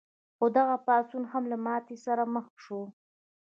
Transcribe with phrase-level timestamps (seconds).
[0.37, 2.81] خو دغه پاڅون هم له ماتې سره مخ شو.